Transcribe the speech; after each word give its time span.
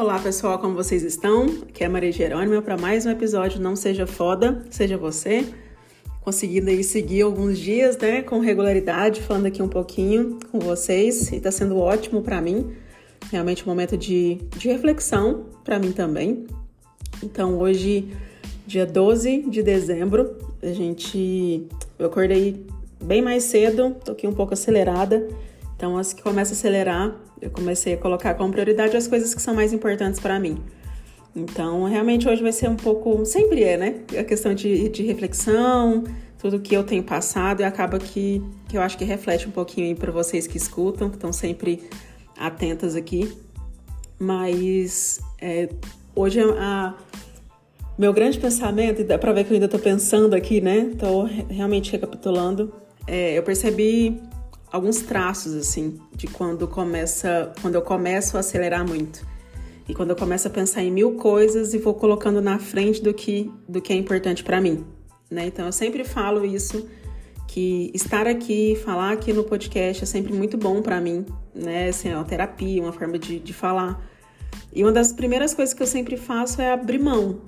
Olá 0.00 0.18
pessoal, 0.18 0.58
como 0.58 0.74
vocês 0.74 1.02
estão? 1.02 1.44
Aqui 1.68 1.84
é 1.84 1.88
Maria 1.88 2.10
Jerônima 2.10 2.62
para 2.62 2.74
mais 2.74 3.04
um 3.04 3.10
episódio 3.10 3.60
Não 3.60 3.76
Seja 3.76 4.06
Foda, 4.06 4.64
Seja 4.70 4.96
Você. 4.96 5.44
Conseguindo 6.22 6.70
aí 6.70 6.82
seguir 6.82 7.20
alguns 7.20 7.58
dias, 7.58 7.98
né, 7.98 8.22
com 8.22 8.40
regularidade, 8.40 9.20
falando 9.20 9.44
aqui 9.44 9.60
um 9.60 9.68
pouquinho 9.68 10.38
com 10.50 10.58
vocês 10.58 11.30
e 11.32 11.38
tá 11.38 11.50
sendo 11.50 11.76
ótimo 11.76 12.22
para 12.22 12.40
mim. 12.40 12.72
Realmente 13.30 13.62
um 13.62 13.66
momento 13.66 13.94
de, 13.94 14.36
de 14.56 14.68
reflexão 14.68 15.44
para 15.62 15.78
mim 15.78 15.92
também. 15.92 16.46
Então 17.22 17.58
hoje, 17.58 18.08
dia 18.66 18.86
12 18.86 19.50
de 19.50 19.62
dezembro, 19.62 20.34
a 20.62 20.72
gente. 20.72 21.68
Eu 21.98 22.06
acordei 22.06 22.64
bem 23.04 23.20
mais 23.20 23.44
cedo, 23.44 23.94
tô 24.02 24.12
aqui 24.12 24.26
um 24.26 24.32
pouco 24.32 24.54
acelerada. 24.54 25.28
Então, 25.80 25.96
as 25.96 26.12
que 26.12 26.22
começa 26.22 26.52
a 26.52 26.54
acelerar, 26.54 27.16
eu 27.40 27.50
comecei 27.50 27.94
a 27.94 27.96
colocar 27.96 28.34
como 28.34 28.52
prioridade 28.52 28.94
as 28.98 29.08
coisas 29.08 29.34
que 29.34 29.40
são 29.40 29.54
mais 29.54 29.72
importantes 29.72 30.20
para 30.20 30.38
mim. 30.38 30.58
Então, 31.34 31.84
realmente 31.84 32.28
hoje 32.28 32.42
vai 32.42 32.52
ser 32.52 32.68
um 32.68 32.76
pouco, 32.76 33.24
sempre 33.24 33.62
é, 33.64 33.78
né? 33.78 33.94
A 34.18 34.22
questão 34.22 34.52
de, 34.52 34.90
de 34.90 35.02
reflexão, 35.02 36.04
tudo 36.38 36.60
que 36.60 36.76
eu 36.76 36.84
tenho 36.84 37.02
passado 37.02 37.62
e 37.62 37.64
acaba 37.64 37.98
que, 37.98 38.44
que 38.68 38.76
eu 38.76 38.82
acho 38.82 38.98
que 38.98 39.06
reflete 39.06 39.48
um 39.48 39.50
pouquinho 39.50 39.86
aí 39.86 39.94
para 39.94 40.12
vocês 40.12 40.46
que 40.46 40.58
escutam, 40.58 41.08
que 41.08 41.16
estão 41.16 41.32
sempre 41.32 41.82
atentas 42.36 42.94
aqui. 42.94 43.34
Mas 44.18 45.18
é, 45.40 45.70
hoje 46.14 46.42
a, 46.42 46.94
meu 47.96 48.12
grande 48.12 48.38
pensamento, 48.38 49.00
e 49.00 49.04
dá 49.04 49.16
para 49.16 49.32
ver 49.32 49.44
que 49.44 49.50
eu 49.50 49.54
ainda 49.54 49.64
estou 49.64 49.80
pensando 49.80 50.34
aqui, 50.34 50.60
né? 50.60 50.90
Estou 50.92 51.24
realmente 51.48 51.90
recapitulando. 51.90 52.70
É, 53.06 53.38
eu 53.38 53.42
percebi 53.42 54.20
alguns 54.72 55.00
traços 55.00 55.54
assim 55.54 56.00
de 56.14 56.26
quando 56.26 56.66
começa, 56.68 57.52
quando 57.60 57.74
eu 57.74 57.82
começo 57.82 58.36
a 58.36 58.40
acelerar 58.40 58.86
muito. 58.86 59.26
E 59.88 59.94
quando 59.94 60.10
eu 60.10 60.16
começo 60.16 60.46
a 60.46 60.50
pensar 60.50 60.82
em 60.82 60.90
mil 60.90 61.16
coisas 61.16 61.74
e 61.74 61.78
vou 61.78 61.94
colocando 61.94 62.40
na 62.40 62.58
frente 62.58 63.02
do 63.02 63.12
que 63.12 63.50
do 63.68 63.82
que 63.82 63.92
é 63.92 63.96
importante 63.96 64.44
para 64.44 64.60
mim, 64.60 64.84
né? 65.30 65.46
Então 65.46 65.66
eu 65.66 65.72
sempre 65.72 66.04
falo 66.04 66.44
isso 66.44 66.88
que 67.48 67.90
estar 67.92 68.28
aqui, 68.28 68.76
falar 68.84 69.12
aqui 69.12 69.32
no 69.32 69.42
podcast 69.42 70.04
é 70.04 70.06
sempre 70.06 70.32
muito 70.32 70.56
bom 70.56 70.80
para 70.80 71.00
mim, 71.00 71.26
né? 71.52 71.88
Assim, 71.88 72.08
é 72.08 72.14
uma 72.14 72.24
terapia, 72.24 72.80
uma 72.80 72.92
forma 72.92 73.18
de, 73.18 73.40
de 73.40 73.52
falar. 73.52 74.00
E 74.72 74.84
uma 74.84 74.92
das 74.92 75.12
primeiras 75.12 75.52
coisas 75.52 75.74
que 75.74 75.82
eu 75.82 75.86
sempre 75.86 76.16
faço 76.16 76.62
é 76.62 76.72
abrir 76.72 77.00
mão, 77.00 77.40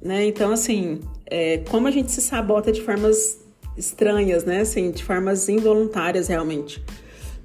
né? 0.00 0.24
Então, 0.26 0.52
assim, 0.52 1.00
é, 1.26 1.58
como 1.68 1.88
a 1.88 1.90
gente 1.90 2.12
se 2.12 2.22
sabota 2.22 2.70
de 2.70 2.80
formas 2.82 3.41
estranhas, 3.76 4.44
né? 4.44 4.60
Assim, 4.60 4.90
de 4.90 5.02
formas 5.02 5.48
involuntárias, 5.48 6.28
realmente. 6.28 6.82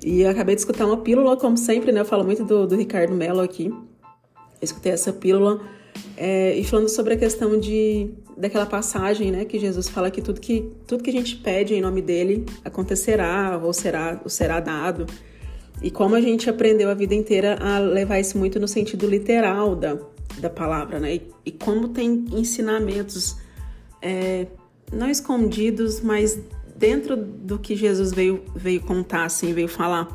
E 0.04 0.22
eu 0.22 0.30
acabei 0.30 0.56
de 0.56 0.62
escutar 0.62 0.86
uma 0.86 0.98
pílula, 0.98 1.36
como 1.38 1.58
sempre, 1.58 1.92
né? 1.92 2.02
Eu 2.02 2.06
falo 2.06 2.24
muito 2.24 2.44
do, 2.44 2.68
do 2.68 2.76
Ricardo 2.76 3.14
Mello 3.14 3.42
aqui. 3.42 3.68
Eu 3.68 3.84
escutei 4.62 4.92
essa 4.92 5.12
pílula 5.12 5.62
é, 6.16 6.56
e 6.58 6.64
falando 6.64 6.90
sobre 6.90 7.14
a 7.14 7.18
questão 7.18 7.60
de 7.60 8.12
daquela 8.36 8.66
passagem, 8.66 9.32
né? 9.32 9.46
Que 9.46 9.58
Jesus 9.58 9.90
fala 9.90 10.12
que 10.12 10.22
tudo 10.22 10.40
que 10.40 10.72
tudo 10.86 11.04
que 11.04 11.10
a 11.10 11.14
gente 11.14 11.36
pede 11.38 11.74
em 11.74 11.82
nome 11.82 12.02
dele 12.02 12.46
acontecerá 12.64 13.60
ou 13.64 13.74
será 13.74 14.20
ou 14.24 14.30
será 14.30 14.60
dado. 14.60 15.08
E 15.82 15.92
como 15.92 16.16
a 16.16 16.22
gente 16.22 16.50
aprendeu 16.50 16.90
a 16.90 16.94
vida 16.94 17.14
inteira 17.14 17.58
a 17.60 17.80
levar 17.80 18.20
isso 18.20 18.38
muito 18.38 18.60
no 18.60 18.68
sentido 18.68 19.08
literal 19.08 19.76
da, 19.76 19.98
da 20.40 20.50
palavra, 20.50 21.00
né? 21.00 21.16
E, 21.16 21.32
e 21.46 21.52
como 21.52 21.90
tem 21.90 22.26
ensinamentos 22.32 23.38
é, 24.02 24.48
não 24.92 25.10
escondidos, 25.10 26.02
mas 26.02 26.40
dentro 26.76 27.18
do 27.18 27.58
que 27.58 27.76
Jesus 27.76 28.12
veio, 28.12 28.44
veio 28.56 28.82
contar, 28.82 29.26
assim, 29.26 29.54
veio 29.54 29.68
falar. 29.68 30.08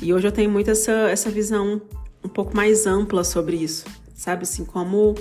E 0.00 0.12
hoje 0.12 0.26
eu 0.26 0.32
tenho 0.32 0.50
muito 0.50 0.70
essa, 0.70 0.92
essa 0.92 1.30
visão 1.30 1.82
um 2.24 2.28
pouco 2.28 2.56
mais 2.56 2.86
ampla 2.86 3.24
sobre 3.24 3.56
isso, 3.56 3.84
sabe? 4.14 4.42
Assim, 4.42 4.64
como 4.64 5.14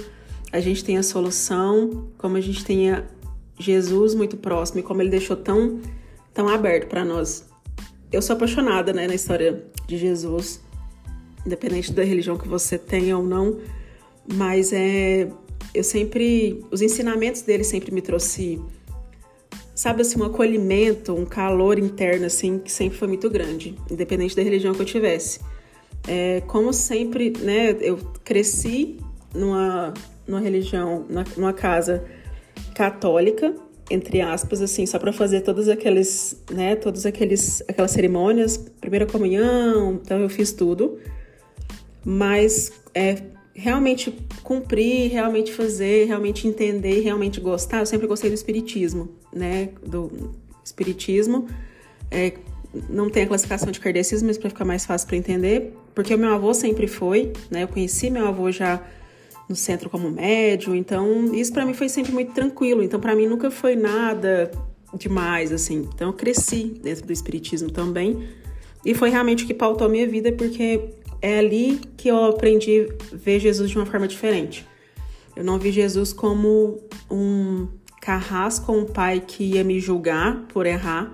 a 0.52 0.60
gente 0.60 0.84
tem 0.84 0.98
a 0.98 1.04
solução, 1.04 2.08
como 2.18 2.38
a 2.38 2.42
gente 2.42 2.64
tem 2.64 2.92
a 2.92 3.04
Jesus 3.60 4.14
muito 4.14 4.38
próximo 4.38 4.80
e 4.80 4.84
como 4.84 5.02
ele 5.02 5.10
deixou 5.10 5.36
tão, 5.36 5.80
tão 6.34 6.48
aberto 6.48 6.88
para 6.88 7.04
nós. 7.04 7.48
Eu 8.12 8.22
sou 8.22 8.36
apaixonada, 8.36 8.94
né, 8.94 9.08
na 9.08 9.16
história 9.16 9.66
de 9.88 9.98
Jesus, 9.98 10.62
independente 11.46 11.92
da 11.92 12.04
religião 12.04 12.38
que 12.38 12.48
você 12.48 12.78
tenha 12.78 13.18
ou 13.18 13.24
não, 13.24 13.60
mas 14.32 14.72
é 14.72 15.30
eu 15.74 15.84
sempre 15.84 16.64
os 16.72 16.82
ensinamentos 16.82 17.42
dele 17.42 17.64
sempre 17.64 17.94
me 17.94 18.02
trouxe 18.02 18.62
sabe 19.78 20.02
assim, 20.02 20.20
um 20.20 20.24
acolhimento, 20.24 21.14
um 21.14 21.24
calor 21.24 21.78
interno, 21.78 22.26
assim, 22.26 22.58
que 22.58 22.72
sempre 22.72 22.98
foi 22.98 23.08
muito 23.08 23.30
grande, 23.30 23.76
independente 23.92 24.36
da 24.36 24.42
religião 24.42 24.74
que 24.74 24.82
eu 24.82 24.86
tivesse. 24.86 25.40
É, 26.08 26.42
como 26.48 26.74
sempre, 26.74 27.30
né, 27.30 27.78
eu 27.80 28.00
cresci 28.24 28.98
numa, 29.36 29.94
numa 30.28 30.40
religião, 30.40 31.06
numa 31.38 31.54
casa 31.54 32.04
católica, 32.74 33.54
entre 33.88 34.20
aspas, 34.20 34.64
assim, 34.64 34.84
só 34.88 34.98
para 34.98 35.14
fazer 35.14 35.42
todas 35.42 35.70
aqueles, 35.70 36.42
né, 36.52 36.76
todas 36.76 37.06
aqueles, 37.06 37.62
aquelas 37.68 37.92
cerimônias, 37.92 38.58
primeira 38.82 39.06
comunhão, 39.06 40.00
então 40.04 40.20
eu 40.20 40.28
fiz 40.28 40.52
tudo, 40.52 40.98
mas 42.04 42.72
é, 42.96 43.22
realmente 43.58 44.16
cumprir, 44.44 45.10
realmente 45.12 45.52
fazer, 45.52 46.06
realmente 46.06 46.48
entender, 46.48 47.02
realmente 47.02 47.42
gostar, 47.42 47.80
eu 47.80 47.88
sempre 47.88 48.06
gostei 48.06 48.30
do 48.30 48.36
espiritismo, 48.36 49.10
né? 49.34 49.70
Do 49.84 50.32
espiritismo. 50.64 51.48
É, 52.12 52.34
não 52.88 53.10
tem 53.10 53.24
a 53.24 53.28
classificação 53.28 53.72
de 53.72 53.80
kardecismo, 53.80 54.28
mas 54.28 54.38
para 54.38 54.52
ficar 54.52 54.64
mais 54.64 54.86
fácil 54.86 55.08
para 55.08 55.18
entender, 55.18 55.74
porque 55.96 56.14
o 56.14 56.20
meu 56.20 56.30
avô 56.30 56.54
sempre 56.54 56.86
foi, 56.86 57.34
né? 57.50 57.64
Eu 57.64 57.68
conheci 57.68 58.12
meu 58.12 58.28
avô 58.28 58.52
já 58.52 58.80
no 59.50 59.56
centro 59.56 59.90
como 59.90 60.12
médium, 60.12 60.76
então 60.76 61.34
isso 61.34 61.52
para 61.52 61.66
mim 61.66 61.74
foi 61.74 61.90
sempre 61.90 62.12
muito 62.12 62.34
tranquilo. 62.34 62.84
Então 62.84 63.00
para 63.00 63.16
mim 63.16 63.26
nunca 63.26 63.50
foi 63.50 63.76
nada 63.76 64.52
demais 64.94 65.52
assim. 65.52 65.90
Então 65.96 66.10
eu 66.10 66.14
cresci 66.14 66.80
dentro 66.84 67.08
do 67.08 67.12
espiritismo 67.12 67.72
também. 67.72 68.28
E 68.86 68.94
foi 68.94 69.10
realmente 69.10 69.46
o 69.46 69.48
que 69.48 69.54
pautou 69.54 69.88
a 69.88 69.90
minha 69.90 70.08
vida, 70.08 70.32
porque 70.32 70.92
é 71.22 71.40
ali 71.40 71.80
que 71.96 72.08
eu 72.08 72.26
aprendi 72.26 72.88
a 73.12 73.16
ver 73.16 73.40
Jesus 73.40 73.70
de 73.70 73.78
uma 73.78 73.86
forma 73.86 74.08
diferente. 74.08 74.66
Eu 75.36 75.44
não 75.44 75.60
vi 75.60 75.72
Jesus 75.72 76.14
como 76.14 76.82
um 77.10 77.68
carrasco, 78.02 78.72
um 78.72 78.86
pai 78.86 79.20
que 79.26 79.44
ia 79.44 79.64
me 79.64 79.80
julgar 79.80 80.46
por 80.48 80.66
errar, 80.66 81.14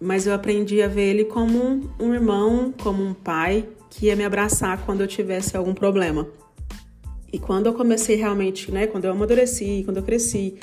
mas 0.00 0.26
eu 0.26 0.34
aprendi 0.34 0.82
a 0.82 0.88
ver 0.88 1.10
ele 1.10 1.24
como 1.24 1.90
um 1.98 2.14
irmão, 2.14 2.72
como 2.82 3.02
um 3.02 3.14
pai 3.14 3.68
que 3.90 4.06
ia 4.06 4.16
me 4.16 4.24
abraçar 4.24 4.84
quando 4.84 5.00
eu 5.00 5.06
tivesse 5.06 5.56
algum 5.56 5.74
problema. 5.74 6.28
E 7.32 7.38
quando 7.38 7.66
eu 7.66 7.74
comecei 7.74 8.16
realmente, 8.16 8.70
né, 8.70 8.86
quando 8.86 9.06
eu 9.06 9.12
amadureci, 9.12 9.82
quando 9.84 9.96
eu 9.98 10.02
cresci, 10.02 10.58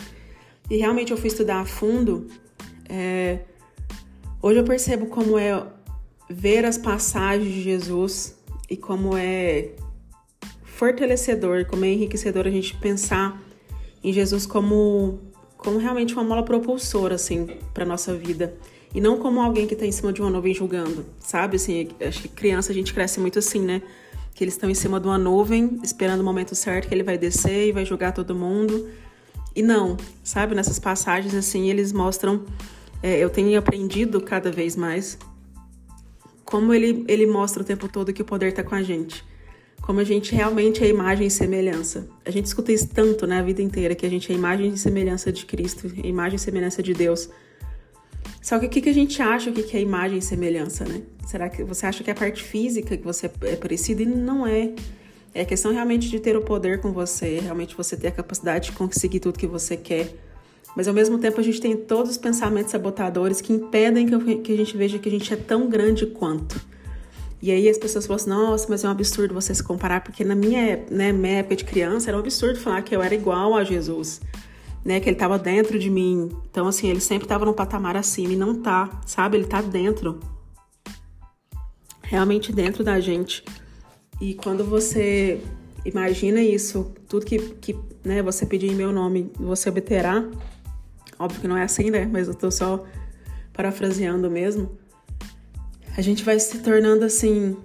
e 0.69 0.77
realmente 0.77 1.11
eu 1.11 1.17
fui 1.17 1.27
estudar 1.27 1.61
a 1.61 1.65
fundo, 1.65 2.27
é, 2.87 3.39
hoje 4.41 4.59
eu 4.59 4.63
percebo 4.63 5.07
como 5.07 5.37
é 5.37 5.65
ver 6.29 6.63
as 6.63 6.77
passagens 6.77 7.51
de 7.51 7.61
Jesus 7.61 8.38
e 8.69 8.77
como 8.77 9.17
é 9.17 9.71
fortalecedor, 10.63 11.65
como 11.65 11.83
é 11.83 11.89
enriquecedor 11.89 12.47
a 12.47 12.49
gente 12.49 12.75
pensar 12.77 13.41
em 14.03 14.13
Jesus 14.13 14.45
como, 14.45 15.19
como 15.57 15.77
realmente 15.77 16.13
uma 16.13 16.23
mola 16.23 16.43
propulsora, 16.43 17.15
assim, 17.15 17.47
para 17.73 17.85
nossa 17.85 18.15
vida. 18.15 18.55
E 18.93 19.01
não 19.01 19.17
como 19.17 19.41
alguém 19.41 19.67
que 19.67 19.73
está 19.73 19.85
em 19.85 19.91
cima 19.91 20.13
de 20.13 20.21
uma 20.21 20.29
nuvem 20.29 20.53
julgando, 20.53 21.05
sabe? 21.19 21.57
Assim, 21.57 21.89
acho 21.99 22.21
que 22.21 22.27
criança 22.29 22.71
a 22.71 22.75
gente 22.75 22.93
cresce 22.93 23.19
muito 23.19 23.37
assim, 23.37 23.59
né? 23.59 23.81
Que 24.33 24.43
eles 24.43 24.53
estão 24.53 24.69
em 24.69 24.73
cima 24.73 24.99
de 24.99 25.07
uma 25.07 25.17
nuvem, 25.17 25.79
esperando 25.83 26.21
o 26.21 26.23
momento 26.23 26.55
certo 26.55 26.87
que 26.87 26.93
ele 26.93 27.03
vai 27.03 27.17
descer 27.17 27.67
e 27.67 27.71
vai 27.71 27.85
julgar 27.85 28.13
todo 28.13 28.33
mundo. 28.33 28.89
E 29.55 29.61
não, 29.61 29.97
sabe? 30.23 30.55
Nessas 30.55 30.79
passagens, 30.79 31.35
assim, 31.35 31.69
eles 31.69 31.91
mostram. 31.91 32.45
É, 33.03 33.17
eu 33.19 33.29
tenho 33.29 33.57
aprendido 33.59 34.19
cada 34.21 34.51
vez 34.51 34.75
mais 34.75 35.17
como 36.49 36.73
ele, 36.73 37.05
ele 37.07 37.27
mostra 37.27 37.61
o 37.61 37.65
tempo 37.65 37.87
todo 37.87 38.11
que 38.11 38.23
o 38.23 38.25
poder 38.25 38.47
está 38.47 38.63
com 38.63 38.73
a 38.73 38.81
gente. 38.81 39.23
Como 39.83 39.99
a 39.99 40.03
gente 40.03 40.33
realmente 40.33 40.83
é 40.83 40.87
imagem 40.87 41.27
e 41.27 41.29
semelhança. 41.29 42.09
A 42.25 42.31
gente 42.31 42.45
escuta 42.45 42.71
isso 42.71 42.87
tanto 42.87 43.27
né, 43.27 43.43
vida 43.43 43.61
inteira, 43.61 43.93
que 43.93 44.03
a 44.03 44.09
gente 44.09 44.31
é 44.31 44.35
imagem 44.35 44.73
e 44.73 44.77
semelhança 44.77 45.31
de 45.31 45.45
Cristo, 45.45 45.93
imagem 46.03 46.37
e 46.37 46.39
semelhança 46.39 46.81
de 46.81 46.91
Deus. 46.95 47.29
Só 48.41 48.57
que 48.57 48.65
o 48.65 48.69
que, 48.69 48.81
que 48.81 48.89
a 48.89 48.93
gente 48.93 49.21
acha 49.21 49.51
que 49.51 49.77
é 49.77 49.79
imagem 49.79 50.17
e 50.17 50.21
semelhança, 50.23 50.85
né? 50.85 51.03
Será 51.27 51.49
que 51.49 51.63
você 51.63 51.85
acha 51.85 52.03
que 52.03 52.09
é 52.09 52.13
a 52.13 52.15
parte 52.15 52.41
física 52.41 52.97
que 52.97 53.03
você 53.03 53.29
é 53.43 53.55
parecida? 53.55 54.01
E 54.01 54.07
não 54.07 54.47
é. 54.47 54.73
É 55.35 55.45
questão 55.45 55.71
realmente 55.71 56.09
de 56.09 56.19
ter 56.19 56.35
o 56.35 56.41
poder 56.41 56.81
com 56.81 56.91
você, 56.91 57.37
realmente 57.37 57.77
você 57.77 57.95
ter 57.95 58.07
a 58.07 58.11
capacidade 58.11 58.71
de 58.71 58.71
conseguir 58.71 59.19
tudo 59.19 59.37
que 59.37 59.45
você 59.45 59.77
quer 59.77 60.15
mas 60.75 60.87
ao 60.87 60.93
mesmo 60.93 61.17
tempo 61.17 61.39
a 61.39 61.43
gente 61.43 61.59
tem 61.59 61.75
todos 61.75 62.11
os 62.11 62.17
pensamentos 62.17 62.71
sabotadores 62.71 63.41
que 63.41 63.51
impedem 63.51 64.07
que 64.41 64.51
a 64.51 64.57
gente 64.57 64.77
veja 64.77 64.99
que 64.99 65.09
a 65.09 65.11
gente 65.11 65.33
é 65.33 65.37
tão 65.37 65.67
grande 65.69 66.05
quanto. 66.05 66.59
E 67.41 67.51
aí 67.51 67.69
as 67.69 67.77
pessoas 67.77 68.05
falam 68.05 68.17
assim, 68.17 68.29
nossa, 68.29 68.67
mas 68.69 68.83
é 68.83 68.87
um 68.87 68.91
absurdo 68.91 69.33
você 69.33 69.55
se 69.55 69.63
comparar, 69.63 70.01
porque 70.01 70.25
na 70.25 70.35
minha, 70.35 70.83
né, 70.91 71.13
minha 71.13 71.37
época 71.37 71.55
de 71.55 71.63
criança 71.63 72.09
era 72.09 72.17
um 72.17 72.19
absurdo 72.19 72.59
falar 72.59 72.81
que 72.81 72.93
eu 72.93 73.01
era 73.01 73.15
igual 73.15 73.55
a 73.55 73.63
Jesus, 73.63 74.19
né? 74.83 74.99
Que 74.99 75.07
ele 75.07 75.15
estava 75.15 75.39
dentro 75.39 75.79
de 75.79 75.89
mim. 75.89 76.29
Então, 76.51 76.67
assim, 76.67 76.89
ele 76.89 76.99
sempre 76.99 77.25
estava 77.25 77.45
num 77.45 77.53
patamar 77.53 77.95
acima 77.95 78.33
e 78.33 78.35
não 78.35 78.61
tá, 78.61 79.01
sabe? 79.05 79.37
Ele 79.37 79.45
tá 79.45 79.61
dentro. 79.61 80.19
Realmente 82.03 82.51
dentro 82.51 82.83
da 82.83 82.99
gente. 82.99 83.43
E 84.19 84.33
quando 84.33 84.65
você 84.65 85.39
imagina 85.85 86.41
isso, 86.41 86.91
tudo 87.07 87.25
que, 87.25 87.39
que 87.39 87.77
né, 88.03 88.21
você 88.21 88.45
pedir 88.45 88.69
em 88.69 88.75
meu 88.75 88.91
nome, 88.91 89.31
você 89.39 89.69
obterá. 89.69 90.25
Óbvio 91.19 91.41
que 91.41 91.47
não 91.47 91.57
é 91.57 91.63
assim, 91.63 91.91
né? 91.91 92.09
Mas 92.09 92.27
eu 92.27 92.33
tô 92.33 92.49
só 92.49 92.83
parafraseando 93.53 94.31
mesmo. 94.31 94.79
A 95.97 96.01
gente 96.01 96.23
vai 96.23 96.39
se 96.39 96.59
tornando 96.59 97.03
assim. 97.03 97.57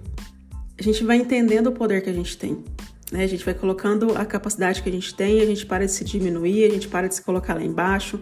A 0.77 0.83
gente 0.83 1.03
vai 1.05 1.17
entendendo 1.17 1.67
o 1.67 1.71
poder 1.71 2.01
que 2.01 2.09
a 2.09 2.13
gente 2.13 2.37
tem. 2.37 2.61
Né? 3.11 3.23
A 3.23 3.27
gente 3.27 3.45
vai 3.45 3.53
colocando 3.53 4.15
a 4.17 4.25
capacidade 4.25 4.83
que 4.83 4.89
a 4.89 4.91
gente 4.91 5.15
tem, 5.15 5.41
a 5.41 5.45
gente 5.45 5.65
para 5.65 5.85
de 5.85 5.91
se 5.91 6.03
diminuir, 6.03 6.65
a 6.65 6.69
gente 6.69 6.89
para 6.89 7.07
de 7.07 7.15
se 7.15 7.21
colocar 7.21 7.53
lá 7.53 7.63
embaixo 7.63 8.19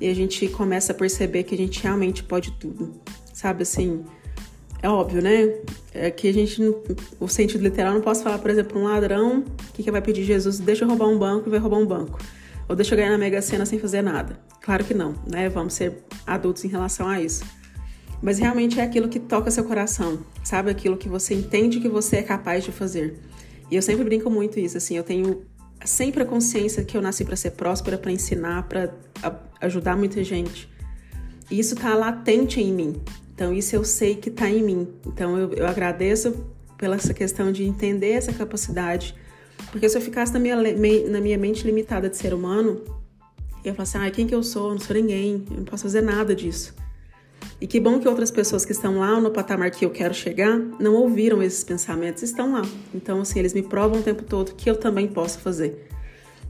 e 0.00 0.08
a 0.08 0.14
gente 0.14 0.48
começa 0.48 0.92
a 0.92 0.94
perceber 0.94 1.42
que 1.42 1.54
a 1.54 1.58
gente 1.58 1.82
realmente 1.82 2.22
pode 2.22 2.52
tudo. 2.52 2.94
Sabe 3.34 3.62
assim? 3.62 4.04
É 4.82 4.88
óbvio, 4.88 5.20
né? 5.20 5.54
É 5.92 6.10
que 6.10 6.28
a 6.28 6.32
gente, 6.32 6.62
o 7.18 7.28
sentido 7.28 7.62
literal, 7.62 7.92
não 7.92 8.00
posso 8.00 8.22
falar, 8.22 8.38
por 8.38 8.50
exemplo, 8.50 8.80
um 8.80 8.84
ladrão 8.84 9.44
que, 9.74 9.82
que 9.82 9.90
vai 9.90 10.00
pedir 10.00 10.24
Jesus, 10.24 10.58
deixa 10.58 10.84
eu 10.84 10.88
roubar 10.88 11.08
um 11.08 11.18
banco 11.18 11.48
e 11.48 11.50
vai 11.50 11.58
roubar 11.58 11.78
um 11.78 11.86
banco. 11.86 12.18
Ou 12.70 12.76
deixa 12.76 12.94
eu 12.94 12.96
ganhar 12.96 13.10
na 13.10 13.18
Mega 13.18 13.42
Sena 13.42 13.66
sem 13.66 13.80
fazer 13.80 14.00
nada. 14.00 14.38
Claro 14.60 14.84
que 14.84 14.94
não, 14.94 15.16
né? 15.26 15.48
Vamos 15.48 15.74
ser 15.74 16.04
adultos 16.24 16.64
em 16.64 16.68
relação 16.68 17.08
a 17.08 17.20
isso. 17.20 17.42
Mas 18.22 18.38
realmente 18.38 18.78
é 18.78 18.84
aquilo 18.84 19.08
que 19.08 19.18
toca 19.18 19.50
seu 19.50 19.64
coração, 19.64 20.20
sabe? 20.44 20.70
Aquilo 20.70 20.96
que 20.96 21.08
você 21.08 21.34
entende 21.34 21.80
que 21.80 21.88
você 21.88 22.18
é 22.18 22.22
capaz 22.22 22.62
de 22.62 22.70
fazer. 22.70 23.18
E 23.68 23.74
eu 23.74 23.82
sempre 23.82 24.04
brinco 24.04 24.30
muito 24.30 24.60
isso, 24.60 24.76
assim, 24.76 24.96
eu 24.96 25.02
tenho 25.02 25.42
sempre 25.84 26.22
a 26.22 26.24
consciência 26.24 26.84
que 26.84 26.96
eu 26.96 27.02
nasci 27.02 27.24
para 27.24 27.34
ser 27.34 27.50
próspera, 27.50 27.98
para 27.98 28.12
ensinar, 28.12 28.62
para 28.68 28.94
ajudar 29.60 29.96
muita 29.96 30.22
gente. 30.22 30.70
E 31.50 31.58
isso 31.58 31.74
tá 31.74 31.92
latente 31.96 32.60
em 32.60 32.72
mim. 32.72 33.02
Então, 33.34 33.52
isso 33.52 33.74
eu 33.74 33.82
sei 33.82 34.14
que 34.14 34.30
tá 34.30 34.48
em 34.48 34.62
mim. 34.62 34.86
Então, 35.04 35.36
eu, 35.36 35.52
eu 35.54 35.66
agradeço 35.66 36.46
pela 36.78 36.94
essa 36.94 37.12
questão 37.12 37.50
de 37.50 37.64
entender 37.64 38.12
essa 38.12 38.32
capacidade. 38.32 39.16
Porque 39.70 39.88
se 39.88 39.96
eu 39.96 40.02
ficasse 40.02 40.32
na 40.32 40.38
minha, 40.38 40.56
na 40.56 41.20
minha 41.20 41.38
mente 41.38 41.64
limitada 41.66 42.08
de 42.08 42.16
ser 42.16 42.34
humano, 42.34 42.82
eu 43.64 43.70
ia 43.70 43.74
falar 43.74 43.82
assim: 43.82 43.98
ah, 43.98 44.10
quem 44.10 44.26
que 44.26 44.34
eu 44.34 44.42
sou? 44.42 44.68
Eu 44.68 44.74
não 44.74 44.80
sou 44.80 44.96
ninguém, 44.96 45.44
eu 45.50 45.58
não 45.58 45.64
posso 45.64 45.84
fazer 45.84 46.00
nada 46.00 46.34
disso. 46.34 46.74
E 47.60 47.66
que 47.66 47.78
bom 47.78 47.98
que 48.00 48.08
outras 48.08 48.30
pessoas 48.30 48.64
que 48.64 48.72
estão 48.72 48.98
lá 48.98 49.20
no 49.20 49.30
patamar 49.30 49.70
que 49.70 49.84
eu 49.84 49.90
quero 49.90 50.14
chegar 50.14 50.58
não 50.78 50.94
ouviram 50.94 51.42
esses 51.42 51.62
pensamentos, 51.62 52.22
estão 52.22 52.52
lá. 52.52 52.62
Então, 52.94 53.20
assim, 53.20 53.38
eles 53.38 53.52
me 53.52 53.62
provam 53.62 54.00
o 54.00 54.02
tempo 54.02 54.22
todo 54.22 54.54
que 54.54 54.68
eu 54.68 54.76
também 54.76 55.06
posso 55.06 55.38
fazer. 55.40 55.86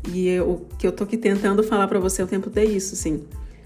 E 0.09 0.29
eu, 0.29 0.51
o 0.51 0.77
que 0.79 0.87
eu 0.87 0.93
tô 0.93 1.05
aqui 1.05 1.17
tentando 1.17 1.65
falar 1.65 1.89
para 1.89 1.99
você 1.99 2.23
o 2.23 2.27
tempo 2.29 2.49
todo 2.49 2.59
é 2.59 2.65
isso, 2.65 2.95
assim. 2.95 3.25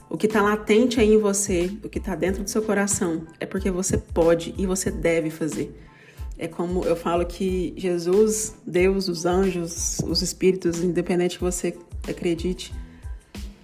O 0.09 0.17
que 0.17 0.27
tá 0.27 0.41
latente 0.41 1.01
aí 1.01 1.13
em 1.13 1.19
você, 1.19 1.71
o 1.83 1.89
que 1.89 2.01
tá 2.01 2.15
dentro 2.15 2.43
do 2.43 2.49
seu 2.49 2.63
coração, 2.63 3.27
é 3.39 3.45
porque 3.45 3.71
você 3.71 3.99
pode 3.99 4.55
e 4.57 4.67
você 4.67 4.91
deve 4.91 5.29
fazer. 5.29 5.75
É 6.37 6.49
como 6.49 6.85
eu 6.85 6.97
falo 6.97 7.25
que 7.25 7.75
Jesus, 7.77 8.55
Deus, 8.67 9.09
os 9.09 9.25
anjos, 9.25 9.99
os 10.01 10.21
espíritos, 10.21 10.83
independente 10.83 11.39
que 11.39 11.45
você 11.45 11.77
acredite, 12.09 12.73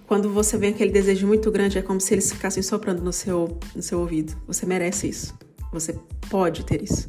quando 0.07 0.29
você 0.29 0.59
vê 0.59 0.69
aquele 0.69 0.91
desejo 0.91 1.27
muito 1.27 1.51
grande, 1.51 1.79
é 1.79 1.83
como 1.83 2.01
se 2.01 2.13
eles 2.15 2.33
ficassem 2.33 2.63
soprando 2.63 3.03
no 3.03 3.13
seu, 3.13 3.59
no 3.77 3.81
seu 3.81 4.01
ouvido. 4.01 4.37
Você 4.47 4.67
merece 4.67 5.09
isso. 5.09 5.39
Você 5.73 5.95
pode 6.29 6.65
ter 6.65 6.83
isso. 6.83 7.09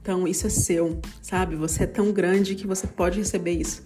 Então, 0.00 0.28
isso 0.28 0.46
é 0.46 0.50
seu, 0.50 1.00
sabe? 1.20 1.56
Você 1.56 1.82
é 1.82 1.86
tão 1.86 2.12
grande 2.12 2.54
que 2.54 2.66
você 2.66 2.86
pode 2.86 3.18
receber 3.18 3.52
isso. 3.52 3.82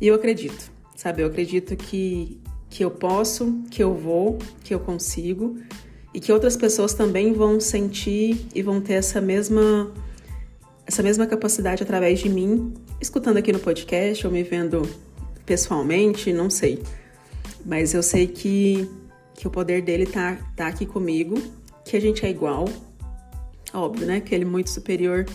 E 0.00 0.06
eu 0.06 0.14
acredito, 0.14 0.72
sabe? 0.96 1.22
Eu 1.22 1.26
acredito 1.26 1.76
que, 1.76 2.40
que 2.70 2.84
eu 2.84 2.90
posso, 2.90 3.62
que 3.70 3.82
eu 3.82 3.94
vou, 3.94 4.38
que 4.62 4.74
eu 4.74 4.80
consigo 4.80 5.58
e 6.14 6.20
que 6.20 6.32
outras 6.32 6.56
pessoas 6.56 6.94
também 6.94 7.32
vão 7.32 7.60
sentir 7.60 8.46
e 8.54 8.62
vão 8.62 8.80
ter 8.80 8.94
essa 8.94 9.20
mesma 9.20 9.92
essa 10.86 11.02
mesma 11.02 11.26
capacidade 11.26 11.82
através 11.82 12.20
de 12.20 12.28
mim, 12.28 12.74
escutando 13.00 13.38
aqui 13.38 13.52
no 13.52 13.58
podcast 13.58 14.26
ou 14.26 14.32
me 14.32 14.42
vendo 14.42 14.82
pessoalmente, 15.46 16.32
não 16.32 16.50
sei. 16.50 16.82
Mas 17.64 17.94
eu 17.94 18.02
sei 18.02 18.26
que, 18.26 18.88
que 19.34 19.46
o 19.46 19.50
poder 19.50 19.82
dele 19.82 20.06
tá, 20.06 20.36
tá 20.54 20.66
aqui 20.66 20.84
comigo, 20.84 21.40
que 21.84 21.96
a 21.96 22.00
gente 22.00 22.24
é 22.26 22.30
igual. 22.30 22.66
Óbvio, 23.72 24.06
né? 24.06 24.20
Que 24.20 24.34
ele 24.34 24.44
é 24.44 24.46
muito 24.46 24.70
superior 24.70 25.26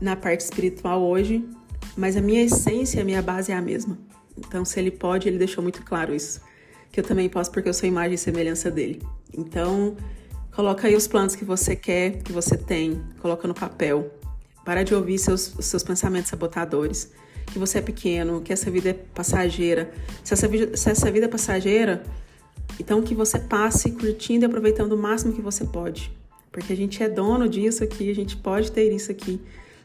na 0.00 0.14
parte 0.14 0.40
espiritual 0.40 1.02
hoje, 1.02 1.44
mas 1.96 2.16
a 2.16 2.20
minha 2.20 2.42
essência, 2.42 3.02
a 3.02 3.04
minha 3.04 3.20
base 3.20 3.50
é 3.50 3.56
a 3.56 3.62
mesma. 3.62 3.98
Então, 4.36 4.64
se 4.64 4.78
ele 4.78 4.92
pode, 4.92 5.28
ele 5.28 5.38
deixou 5.38 5.62
muito 5.62 5.82
claro 5.82 6.14
isso. 6.14 6.40
Que 6.92 7.00
eu 7.00 7.04
também 7.04 7.28
posso 7.28 7.50
porque 7.50 7.68
eu 7.68 7.74
sou 7.74 7.88
imagem 7.88 8.14
e 8.14 8.18
semelhança 8.18 8.70
dele. 8.70 9.02
Então, 9.36 9.96
coloca 10.52 10.86
aí 10.86 10.94
os 10.94 11.08
planos 11.08 11.34
que 11.34 11.44
você 11.44 11.74
quer, 11.74 12.22
que 12.22 12.32
você 12.32 12.56
tem, 12.56 13.02
coloca 13.20 13.46
no 13.48 13.54
papel. 13.54 14.17
Para 14.68 14.82
de 14.82 14.94
ouvir 14.94 15.18
seus, 15.18 15.54
seus 15.60 15.82
pensamentos 15.82 16.28
sabotadores 16.28 17.10
que 17.46 17.58
você 17.58 17.78
é 17.78 17.80
pequeno, 17.80 18.42
que 18.42 18.52
essa 18.52 18.70
vida 18.70 18.90
é 18.90 18.92
passageira. 18.92 19.90
Se 20.22 20.34
essa 20.34 20.46
vida, 20.46 20.76
se 20.76 20.90
essa 20.90 21.10
vida 21.10 21.24
é 21.24 21.28
passageira, 21.28 22.02
então 22.78 23.00
que 23.00 23.14
você 23.14 23.38
passe 23.38 23.92
curtindo 23.92 24.44
e 24.44 24.46
aproveitando 24.46 24.92
o 24.92 24.98
máximo 24.98 25.32
que 25.32 25.40
você 25.40 25.64
pode. 25.64 26.12
Porque 26.52 26.70
a 26.70 26.76
gente 26.76 27.02
é 27.02 27.08
dono 27.08 27.48
disso 27.48 27.82
aqui, 27.82 28.10
a 28.10 28.14
gente 28.14 28.36
pode 28.36 28.70
ter 28.70 28.92
isso 28.92 29.10
aqui 29.10 29.40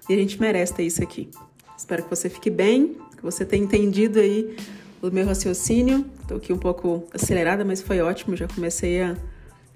e 0.10 0.14
a 0.14 0.18
gente 0.18 0.38
merece 0.38 0.74
ter 0.74 0.84
isso 0.84 1.02
aqui. 1.02 1.30
Espero 1.78 2.04
que 2.04 2.10
você 2.10 2.30
fique 2.30 2.50
bem, 2.50 2.98
que 3.16 3.24
você 3.24 3.46
tenha 3.46 3.64
entendido 3.64 4.20
aí 4.20 4.54
o 5.02 5.10
meu 5.10 5.26
raciocínio. 5.26 6.06
Estou 6.24 6.36
aqui 6.36 6.52
um 6.52 6.60
pouco 6.60 7.08
acelerada, 7.14 7.64
mas 7.64 7.82
foi 7.82 8.02
ótimo. 8.02 8.36
Já 8.36 8.50
comecei 8.50 9.02
a 9.02 9.16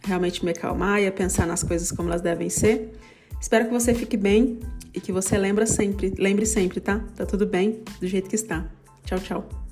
realmente 0.03 0.43
me 0.43 0.51
acalmar 0.51 1.01
e 1.01 1.07
a 1.07 1.13
pensar 1.13 1.47
nas 1.47 1.63
coisas 1.63 1.93
como 1.93 2.09
elas 2.09 2.19
devem 2.19 2.49
ser. 2.49 2.91
Espero 3.39 3.65
que 3.65 3.71
você 3.71 3.93
fique 3.93 4.17
bem 4.17 4.59
e 4.93 4.99
que 4.99 5.11
você 5.11 5.37
lembra 5.37 5.65
sempre, 5.65 6.13
lembre 6.17 6.45
sempre, 6.45 6.79
tá? 6.79 6.99
Tá 7.15 7.25
tudo 7.25 7.45
bem 7.45 7.83
do 7.99 8.07
jeito 8.07 8.29
que 8.29 8.35
está. 8.35 8.65
Tchau, 9.05 9.19
tchau. 9.19 9.66